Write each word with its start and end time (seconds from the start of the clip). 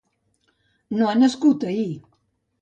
No 1.01 1.09
ha 1.11 1.15
nascut 1.19 1.67
ahir. 1.73 1.87